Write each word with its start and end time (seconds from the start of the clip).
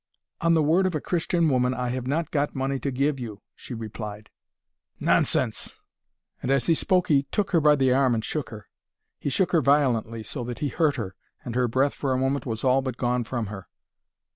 "On 0.39 0.55
the 0.55 0.63
word 0.63 0.87
of 0.87 0.95
a 0.95 0.99
Christian 0.99 1.47
woman 1.47 1.75
I 1.75 1.89
have 1.89 2.07
not 2.07 2.31
got 2.31 2.55
money 2.55 2.79
to 2.79 2.89
give 2.89 3.19
you," 3.19 3.43
she 3.55 3.75
replied. 3.75 4.31
"Nonsense!" 4.99 5.79
And 6.41 6.49
as 6.49 6.65
he 6.65 6.73
spoke 6.73 7.07
he 7.09 7.27
took 7.31 7.51
her 7.51 7.61
by 7.61 7.75
the 7.75 7.93
arm 7.93 8.15
and 8.15 8.25
shook 8.25 8.49
her. 8.49 8.67
He 9.19 9.29
shook 9.29 9.51
her 9.51 9.61
violently 9.61 10.23
so 10.23 10.43
that 10.45 10.57
he 10.57 10.69
hurt 10.69 10.95
her, 10.95 11.15
and 11.45 11.53
her 11.53 11.67
breath 11.67 11.93
for 11.93 12.13
a 12.13 12.17
moment 12.17 12.47
was 12.47 12.63
all 12.63 12.81
but 12.81 12.97
gone 12.97 13.25
from 13.25 13.45
her. 13.45 13.67